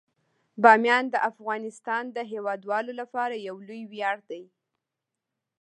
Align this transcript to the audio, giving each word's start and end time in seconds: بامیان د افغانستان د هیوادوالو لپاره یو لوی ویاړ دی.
بامیان 0.63 1.03
د 1.09 1.15
افغانستان 1.29 2.03
د 2.11 2.17
هیوادوالو 2.31 2.91
لپاره 3.01 3.35
یو 3.47 3.55
لوی 3.67 3.83
ویاړ 3.91 4.17
دی. 4.29 4.43